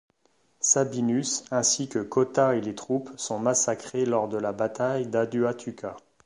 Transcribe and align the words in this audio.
Sabinus, 0.61 1.45
ainsi 1.51 1.87
que 1.87 1.99
Cotta 1.99 2.55
et 2.55 2.61
les 2.61 2.73
troupes, 2.73 3.11
sont 3.17 3.37
massacrés 3.37 4.07
lors 4.07 4.27
de 4.27 4.37
la 4.37 4.51
bataille 4.51 5.05
d'Aduatuca. 5.05 5.95